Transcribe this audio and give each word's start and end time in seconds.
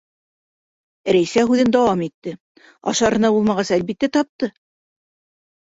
Рәйсә 1.15 1.43
һүҙен 1.51 1.69
дауам 1.75 2.01
итте:- 2.05 2.33
Ашарына 2.93 3.31
булмағас, 3.37 3.73
әлбиттә, 3.79 4.11
тапты. 4.19 4.51